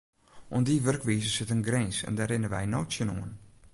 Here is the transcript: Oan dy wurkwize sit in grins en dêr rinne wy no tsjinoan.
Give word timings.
Oan 0.53 0.65
dy 0.67 0.75
wurkwize 0.85 1.31
sit 1.33 1.53
in 1.55 1.65
grins 1.67 1.97
en 2.07 2.15
dêr 2.17 2.29
rinne 2.31 2.49
wy 2.53 2.63
no 2.67 2.79
tsjinoan. 2.85 3.31